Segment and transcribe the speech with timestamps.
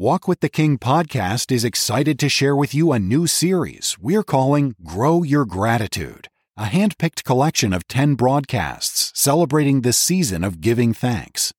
[0.00, 4.22] Walk with the King podcast is excited to share with you a new series we're
[4.22, 10.62] calling Grow Your Gratitude, a hand picked collection of 10 broadcasts celebrating the season of
[10.62, 11.52] giving thanks.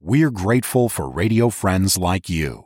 [0.00, 2.64] We're grateful for radio friends like you.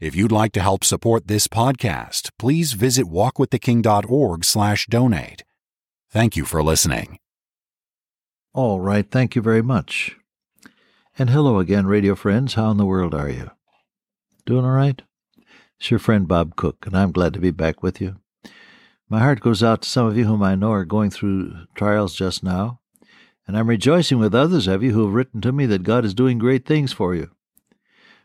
[0.00, 5.44] If you'd like to help support this podcast, please visit walkwiththeking.org/donate.
[6.10, 7.20] Thank you for listening.
[8.52, 10.16] All right, thank you very much.
[11.16, 12.54] And hello again, radio friends.
[12.54, 13.52] How in the world are you?
[14.46, 15.02] Doing all right?
[15.80, 18.20] It's your friend Bob Cook, and I'm glad to be back with you.
[19.08, 22.14] My heart goes out to some of you whom I know are going through trials
[22.14, 22.78] just now,
[23.48, 26.14] and I'm rejoicing with others of you who have written to me that God is
[26.14, 27.32] doing great things for you.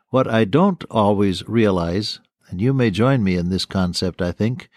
[0.09, 4.69] What I don't always realize, and you may join me in this concept, I think,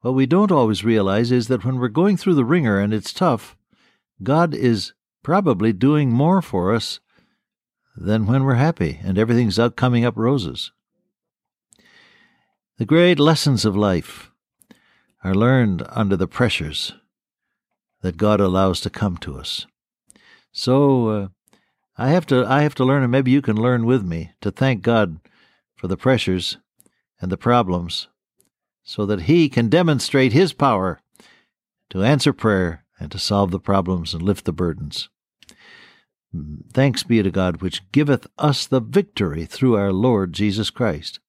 [0.00, 3.12] what we don't always realize is that when we're going through the wringer and it's
[3.12, 3.58] tough,
[4.22, 7.00] God is probably doing more for us
[7.94, 10.72] than when we're happy and everything's out coming up roses.
[12.78, 14.30] The great lessons of life
[15.24, 16.92] are learned under the pressures
[18.02, 19.66] that God allows to come to us.
[20.52, 21.28] So uh,
[21.96, 24.52] I have to I have to learn, and maybe you can learn with me, to
[24.52, 25.18] thank God
[25.74, 26.58] for the pressures
[27.20, 28.06] and the problems,
[28.84, 31.00] so that He can demonstrate His power
[31.90, 35.08] to answer prayer and to solve the problems and lift the burdens.
[36.72, 41.20] Thanks be to God, which giveth us the victory through our Lord Jesus Christ.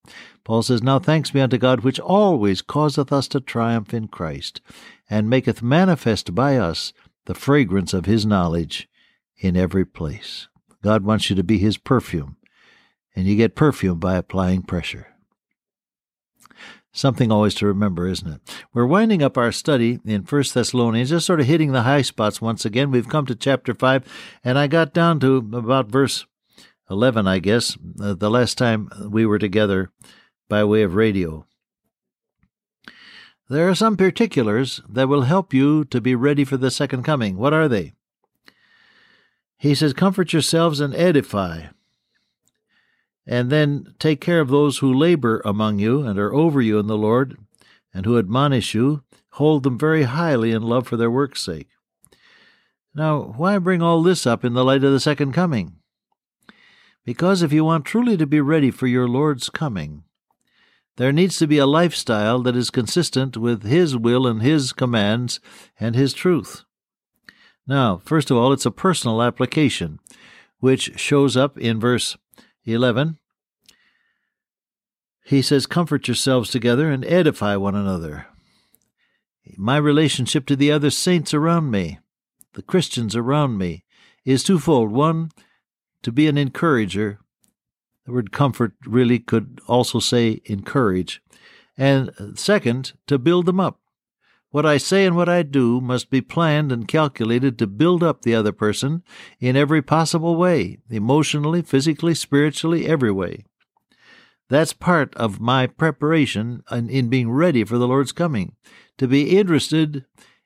[0.43, 4.61] Paul says, Now thanks be unto God, which always causeth us to triumph in Christ,
[5.09, 6.91] and maketh manifest by us
[7.25, 8.89] the fragrance of his knowledge
[9.37, 10.47] in every place.
[10.83, 12.35] God wants you to be his perfume,
[13.15, 15.07] and you get perfume by applying pressure.
[16.99, 18.41] Something always to remember, isn't it?
[18.73, 22.41] We're winding up our study in First Thessalonians, just sort of hitting the high spots
[22.41, 22.91] once again.
[22.91, 24.03] We've come to chapter 5,
[24.43, 26.25] and I got down to about verse
[26.89, 29.93] 11, I guess, uh, the last time we were together
[30.49, 31.45] by way of radio.
[33.47, 37.37] There are some particulars that will help you to be ready for the second coming.
[37.37, 37.93] What are they?
[39.57, 41.67] He says, Comfort yourselves and edify
[43.29, 46.87] and then take care of those who labor among you and are over you in
[46.87, 47.37] the Lord,
[47.93, 49.03] and who admonish you,
[49.33, 51.69] hold them very highly in love for their work's sake.
[52.95, 55.75] Now, why bring all this up in the light of the second coming?
[57.05, 60.03] Because if you want truly to be ready for your Lord's coming,
[60.97, 65.39] there needs to be a lifestyle that is consistent with His will and His commands
[65.79, 66.63] and His truth.
[67.67, 69.99] Now, first of all, it's a personal application,
[70.59, 72.17] which shows up in verse
[72.73, 73.17] 11
[75.29, 78.25] he says, Comfort yourselves together and edify one another.
[79.57, 81.99] My relationship to the other saints around me,
[82.53, 83.83] the Christians around me,
[84.25, 84.91] is twofold.
[84.91, 85.29] One,
[86.01, 87.19] to be an encourager.
[88.07, 91.21] The word comfort really could also say encourage.
[91.77, 93.79] And uh, second, to build them up.
[94.51, 98.23] What I say and what I do must be planned and calculated to build up
[98.23, 99.03] the other person
[99.39, 103.45] in every possible way emotionally, physically, spiritually, every way.
[104.49, 108.55] That's part of my preparation in, in being ready for the Lord's coming,
[108.97, 110.05] to be interested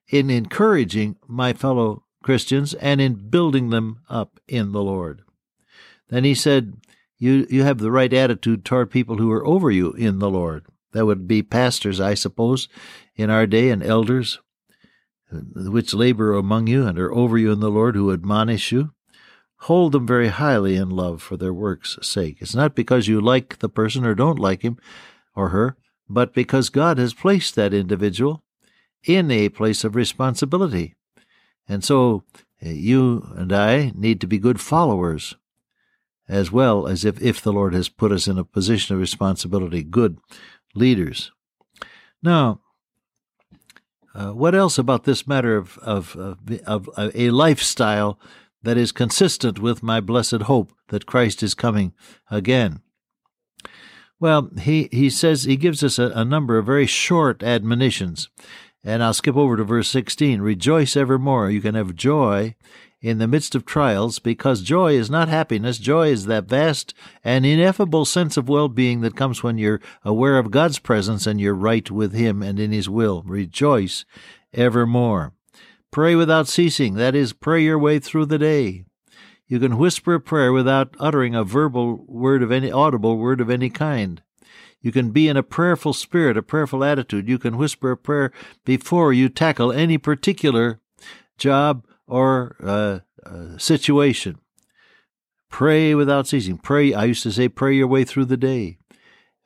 [0.10, 5.22] in encouraging my fellow Christians and in building them up in the Lord.
[6.10, 6.74] Then he said,
[7.18, 10.66] you, you have the right attitude toward people who are over you in the Lord.
[10.92, 12.68] That would be pastors, I suppose,
[13.16, 14.40] in our day, and elders,
[15.32, 18.92] which labor among you and are over you in the Lord, who admonish you
[19.64, 22.38] hold them very highly in love for their work's sake.
[22.42, 24.78] It's not because you like the person or don't like him
[25.36, 25.78] or her,
[26.10, 28.44] but because God has placed that individual
[29.06, 30.96] in a place of responsibility.
[31.68, 32.24] And so
[32.62, 35.36] eh, you and I need to be good followers
[36.28, 39.84] as well as if, if the Lord has put us in a position of responsibility,
[39.84, 40.18] good
[40.76, 41.32] leaders.
[42.22, 42.60] Now,
[44.16, 48.20] uh, what else about this matter of, of, of, of a lifestyle
[48.62, 51.94] that is consistent with my blessed hope that Christ is coming
[52.32, 52.82] again.
[54.20, 58.30] Well, he, he says, he gives us a, a number of very short admonitions.
[58.84, 60.42] And I'll skip over to verse 16.
[60.42, 61.50] Rejoice evermore.
[61.50, 62.56] You can have joy
[63.04, 65.78] in the midst of trials because joy is not happiness.
[65.78, 70.40] Joy is that vast and ineffable sense of well being that comes when you're aware
[70.40, 73.22] of God's presence and you're right with Him and in His will.
[73.24, 74.06] Rejoice
[74.54, 75.34] evermore.
[75.92, 78.86] Pray without ceasing, that is, pray your way through the day.
[79.48, 83.50] You can whisper a prayer without uttering a verbal word of any audible word of
[83.50, 84.24] any kind.
[84.82, 87.28] You can be in a prayerful spirit, a prayerful attitude.
[87.28, 88.32] You can whisper a prayer
[88.66, 90.80] before you tackle any particular
[91.38, 94.38] job or uh, uh, situation.
[95.50, 96.60] Pray without ceasing.
[96.60, 98.78] Pray, I used to say, pray your way through the day.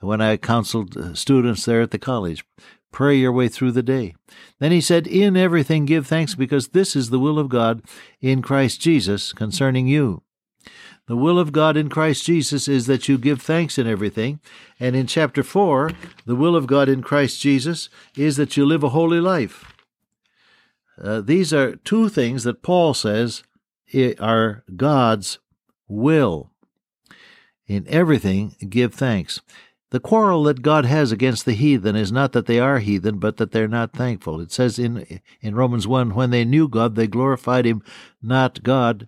[0.01, 2.43] when I counseled uh, students there at the college.
[2.91, 4.15] Pray your way through the day.
[4.59, 7.83] Then he said, In everything give thanks, because this is the will of God
[8.19, 10.23] in Christ Jesus concerning you.
[11.07, 14.41] The will of God in Christ Jesus is that you give thanks in everything.
[14.77, 15.91] And in chapter 4,
[16.25, 19.76] the will of God in Christ Jesus is that you live a holy life.
[21.01, 23.43] Uh, these are two things that Paul says
[24.19, 25.39] are God's
[25.87, 26.51] will.
[27.67, 29.41] In everything, give thanks.
[29.89, 33.37] The quarrel that God has against the heathen is not that they are heathen, but
[33.37, 34.41] that they're not thankful.
[34.41, 37.81] It says in, in Romans 1 when they knew God, they glorified him,
[38.21, 39.07] not God.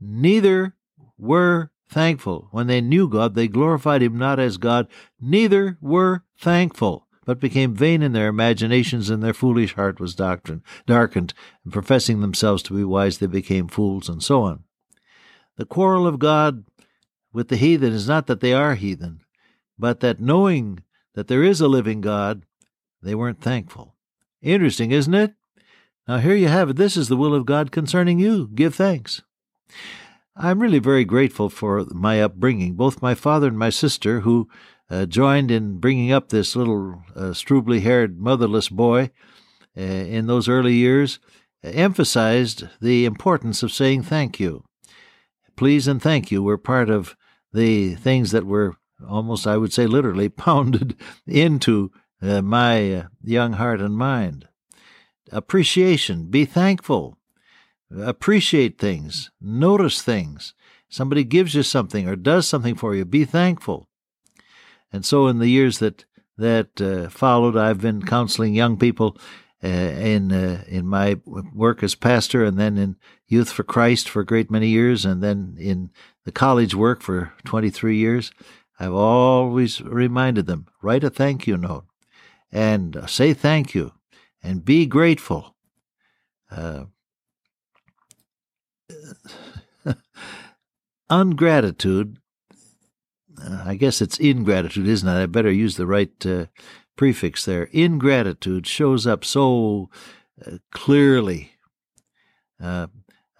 [0.00, 0.74] Neither
[1.18, 2.48] were thankful.
[2.52, 4.88] When they knew God, they glorified him not as God,
[5.20, 10.62] neither were thankful, but became vain in their imaginations, and their foolish heart was doctrine,
[10.86, 11.34] darkened,
[11.64, 14.64] and professing themselves to be wise, they became fools, and so on.
[15.56, 16.64] The quarrel of God
[17.32, 19.20] with the heathen is not that they are heathen,
[19.78, 20.82] but that knowing
[21.14, 22.44] that there is a living God,
[23.02, 23.94] they weren't thankful.
[24.42, 25.34] Interesting, isn't it?
[26.06, 26.76] Now, here you have it.
[26.76, 28.48] This is the will of God concerning you.
[28.54, 29.22] Give thanks.
[30.36, 34.48] I'm really very grateful for my upbringing, both my father and my sister, who
[34.90, 39.10] uh, joined in bringing up this little uh, strubly haired, motherless boy
[39.76, 41.18] uh, in those early years,
[41.62, 44.64] emphasized the importance of saying thank you.
[45.56, 47.16] Please and thank you were part of
[47.52, 48.76] the things that were
[49.08, 50.96] almost, I would say, literally pounded
[51.26, 51.90] into
[52.20, 54.48] uh, my uh, young heart and mind.
[55.32, 57.16] Appreciation, be thankful,
[57.90, 60.54] appreciate things, notice things.
[60.88, 63.88] Somebody gives you something or does something for you, be thankful.
[64.94, 66.04] And so, in the years that
[66.38, 69.18] that uh, followed, I've been counseling young people
[69.62, 72.94] uh, in uh, in my work as pastor, and then in
[73.26, 75.90] Youth for Christ for a great many years, and then in
[76.24, 78.30] the college work for 23 years.
[78.78, 81.86] I've always reminded them write a thank you note
[82.52, 83.94] and uh, say thank you
[84.44, 85.56] and be grateful.
[86.52, 86.84] Uh,
[91.10, 92.18] ungratitude,
[93.42, 95.22] uh, I guess it's ingratitude, isn't it?
[95.22, 96.46] I better use the right uh,
[96.96, 97.64] prefix there.
[97.72, 99.90] Ingratitude shows up so
[100.46, 101.52] uh, clearly.
[102.62, 102.88] Uh,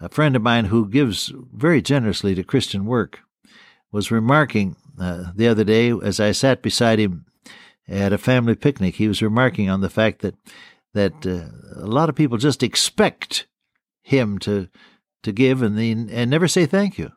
[0.00, 3.20] a friend of mine who gives very generously to Christian work
[3.92, 7.26] was remarking uh, the other day as I sat beside him
[7.88, 8.96] at a family picnic.
[8.96, 10.34] He was remarking on the fact that
[10.92, 13.46] that a lot of people just expect
[14.02, 14.68] him to
[15.24, 17.10] to give and the, and never say thank you.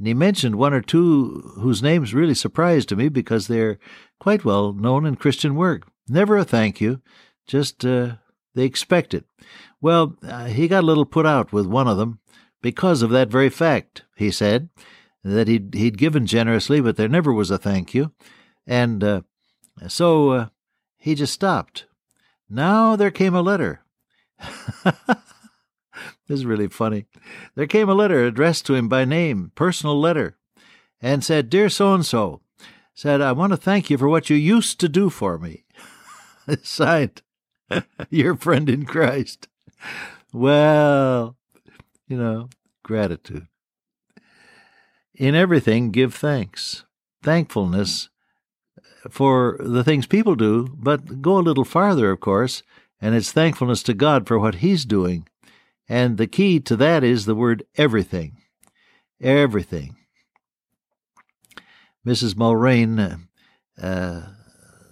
[0.00, 3.78] And he mentioned one or two whose names really surprised me because they're
[4.18, 5.86] quite well known in Christian work.
[6.08, 7.02] Never a thank you,
[7.46, 8.12] just uh,
[8.54, 9.26] they expect it.
[9.78, 12.18] Well, uh, he got a little put out with one of them
[12.62, 14.70] because of that very fact, he said
[15.22, 18.12] that he'd he'd given generously, but there never was a thank you,
[18.66, 19.20] and uh,
[19.86, 20.46] so uh,
[20.96, 21.84] he just stopped.
[22.48, 23.82] Now there came a letter.
[26.30, 27.06] this is really funny.
[27.56, 30.36] There came a letter addressed to him by name, personal letter,
[31.02, 32.40] and said, "Dear so and so,"
[32.94, 35.64] said, "I want to thank you for what you used to do for me."
[36.62, 37.22] Signed,
[38.10, 39.48] your friend in Christ.
[40.32, 41.36] Well,
[42.06, 42.48] you know,
[42.84, 43.48] gratitude.
[45.16, 46.84] In everything, give thanks.
[47.24, 48.08] Thankfulness
[49.10, 52.62] for the things people do, but go a little farther, of course,
[53.00, 55.26] and it's thankfulness to God for what He's doing.
[55.90, 58.36] And the key to that is the word everything.
[59.20, 59.96] Everything.
[62.06, 62.36] Mrs.
[62.36, 63.26] Mulrain
[63.82, 64.20] uh,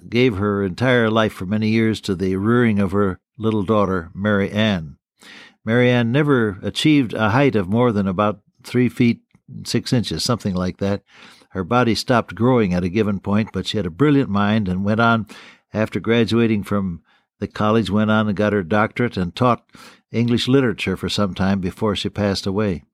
[0.08, 4.50] gave her entire life for many years to the rearing of her little daughter, Mary
[4.50, 4.98] Ann.
[5.64, 9.20] Mary Ann never achieved a height of more than about three feet
[9.64, 11.02] six inches, something like that.
[11.50, 14.84] Her body stopped growing at a given point, but she had a brilliant mind and
[14.84, 15.28] went on,
[15.72, 17.02] after graduating from
[17.38, 19.64] the college, went on and got her doctorate and taught
[20.12, 22.84] English literature for some time before she passed away.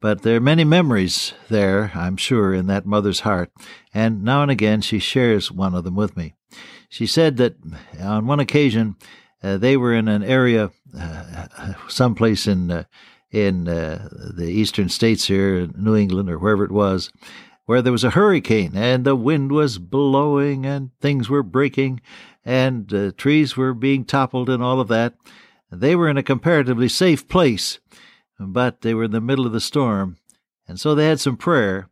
[0.00, 3.52] But there are many memories there, I'm sure, in that mother's heart,
[3.94, 6.34] and now and again she shares one of them with me.
[6.88, 7.54] She said that
[8.00, 8.96] on one occasion
[9.42, 11.46] uh, they were in an area, uh,
[11.88, 12.84] someplace in uh,
[13.30, 17.10] in uh, the eastern states here, New England or wherever it was,
[17.64, 22.00] where there was a hurricane and the wind was blowing and things were breaking
[22.44, 25.14] and uh, trees were being toppled and all of that.
[25.72, 27.80] They were in a comparatively safe place,
[28.38, 30.18] but they were in the middle of the storm,
[30.68, 31.88] and so they had some prayer.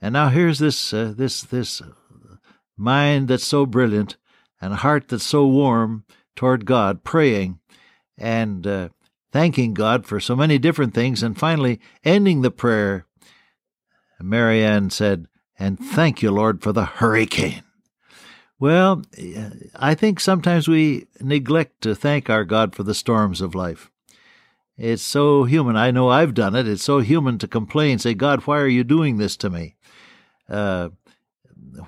[0.00, 1.80] And now here's this uh, this this
[2.76, 4.16] mind that's so brilliant
[4.60, 7.60] and a heart that's so warm toward God, praying,
[8.18, 8.88] and uh,
[9.32, 13.06] thanking God for so many different things, and finally ending the prayer.
[14.20, 15.26] Mary Ann said,
[15.58, 17.62] And thank you, Lord, for the hurricane.
[18.60, 19.02] Well,
[19.74, 23.90] I think sometimes we neglect to thank our God for the storms of life.
[24.76, 25.76] It's so human.
[25.76, 26.68] I know I've done it.
[26.68, 29.76] It's so human to complain, say, God, why are you doing this to me?
[30.46, 30.90] Uh,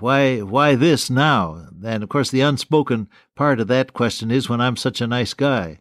[0.01, 1.67] why, why this now?
[1.85, 5.35] And of course, the unspoken part of that question is when I'm such a nice
[5.35, 5.81] guy.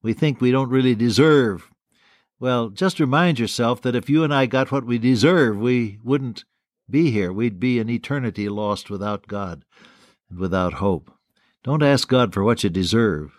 [0.00, 1.70] We think we don't really deserve.
[2.38, 6.44] Well, just remind yourself that if you and I got what we deserve, we wouldn't
[6.88, 7.30] be here.
[7.30, 9.64] We'd be an eternity lost without God
[10.30, 11.12] and without hope.
[11.62, 13.32] Don't ask God for what you deserve,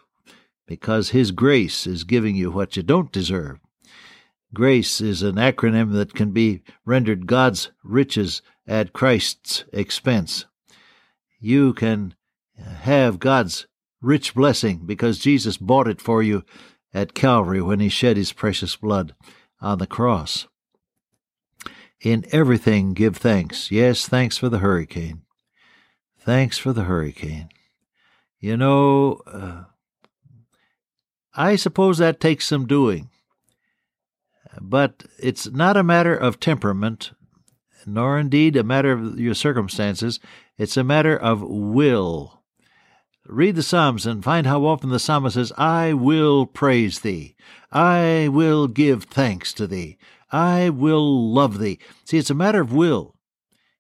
[0.68, 3.60] because His grace is giving you what you don't deserve.
[4.54, 10.46] Grace is an acronym that can be rendered God's riches at Christ's expense.
[11.40, 12.16] You can
[12.58, 13.66] have God's
[14.02, 16.44] rich blessing because Jesus bought it for you
[16.94, 19.16] at Calvary when he shed his precious blood
[19.62, 20.48] on the cross.
[22.02, 23.72] In everything give thanks.
[23.72, 25.22] Yes, thanks for the hurricane.
[26.24, 27.50] Thanks for the hurricane.
[28.40, 29.64] You know, uh,
[31.34, 33.10] I suppose that takes some doing.
[34.60, 37.12] But it's not a matter of temperament,
[37.86, 40.20] nor indeed a matter of your circumstances.
[40.58, 42.44] It's a matter of will.
[43.26, 47.36] Read the Psalms and find how often the psalmist says, I will praise thee.
[47.72, 49.98] I will give thanks to thee.
[50.32, 51.80] I will love thee.
[52.06, 53.16] See, it's a matter of will.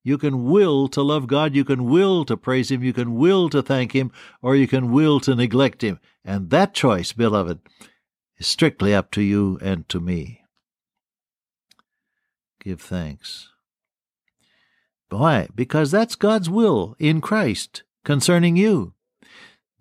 [0.04, 3.50] You can will to love God, you can will to praise Him, you can will
[3.50, 6.00] to thank Him, or you can will to neglect Him.
[6.26, 7.60] And that choice, beloved,
[8.38, 10.42] is strictly up to you and to me.
[12.60, 13.50] Give thanks.
[15.10, 15.50] Why?
[15.54, 18.94] Because that's God's will in Christ concerning you.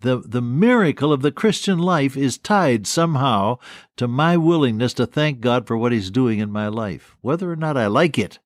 [0.01, 3.59] The, the miracle of the Christian life is tied somehow
[3.97, 7.55] to my willingness to thank God for what He's doing in my life, whether or
[7.55, 8.39] not I like it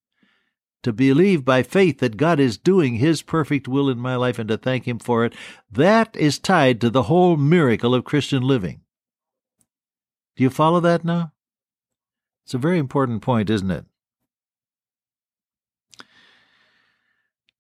[0.85, 4.47] to believe by faith that God is doing His perfect will in my life and
[4.49, 5.33] to thank Him for it,
[5.71, 8.81] that is tied to the whole miracle of Christian living.
[10.35, 11.31] Do you follow that now?
[12.43, 13.85] It's a very important point, isn't it?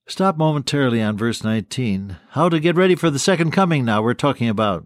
[0.05, 2.17] Stop momentarily on verse 19.
[2.29, 4.85] How to get ready for the second coming now, we're talking about.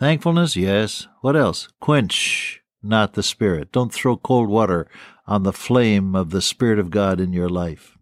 [0.00, 1.06] Thankfulness, yes.
[1.20, 1.68] What else?
[1.80, 3.72] Quench not the Spirit.
[3.72, 4.88] Don't throw cold water
[5.26, 7.96] on the flame of the Spirit of God in your life.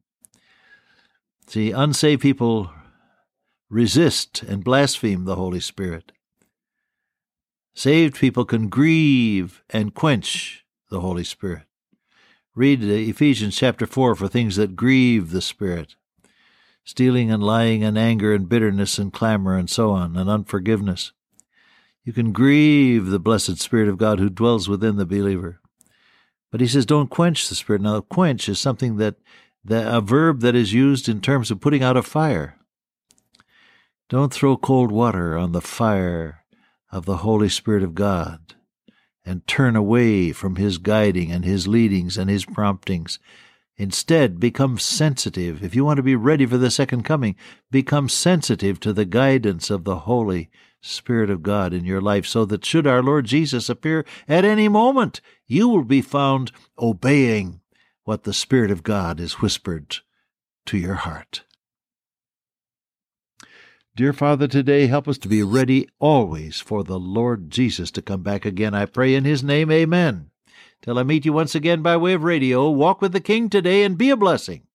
[1.47, 2.71] See, unsaved people
[3.69, 6.13] resist and blaspheme the Holy Spirit.
[7.75, 11.65] Saved people can grieve and quench the Holy Spirit.
[12.55, 15.97] Read Ephesians chapter 4 for things that grieve the Spirit
[16.85, 21.13] stealing and lying and anger and bitterness and clamor and so on, and unforgiveness.
[22.05, 25.61] You can grieve the blessed Spirit of God who dwells within the believer.
[26.51, 27.81] But he says, don't quench the spirit.
[27.81, 29.17] Now, quench is something that,
[29.65, 32.59] that a verb that is used in terms of putting out a fire.
[34.09, 36.45] Don't throw cold water on the fire
[36.91, 38.55] of the Holy Spirit of God
[39.25, 43.19] and turn away from his guiding and his leadings and his promptings.
[43.79, 45.65] Instead, become sensitive.
[45.65, 47.37] If you want to be ready for the second coming,
[47.71, 50.51] become sensitive to the guidance of the Holy
[50.83, 54.69] Spirit of God in your life, so that should our Lord Jesus appear at any
[54.69, 57.61] moment, you will be found obeying
[58.05, 59.99] what the Spirit of God has whispered
[60.67, 61.45] to your heart.
[63.95, 68.23] Dear Father, today help us to be ready always for the Lord Jesus to come
[68.23, 68.75] back again.
[68.75, 70.31] I pray in His name, Amen.
[70.81, 73.85] Till I meet you once again by way of radio, walk with the King today
[73.85, 74.67] and be a blessing.